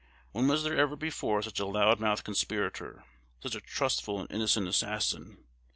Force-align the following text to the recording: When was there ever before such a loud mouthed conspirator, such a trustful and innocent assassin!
When 0.31 0.47
was 0.47 0.63
there 0.63 0.75
ever 0.75 0.95
before 0.95 1.43
such 1.43 1.59
a 1.59 1.65
loud 1.67 1.99
mouthed 1.99 2.23
conspirator, 2.23 3.05
such 3.39 3.53
a 3.53 3.61
trustful 3.61 4.19
and 4.19 4.31
innocent 4.31 4.67
assassin! 4.67 5.43